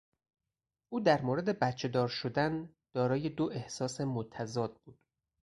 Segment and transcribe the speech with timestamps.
[0.91, 4.99] او در مورد بچهدار شدن دارای دو احساس متضاد بود.